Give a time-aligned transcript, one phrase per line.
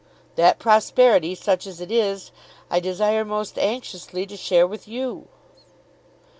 [0.35, 2.31] "That prosperity, such as it is,
[2.71, 5.27] I desire most anxiously to share with you."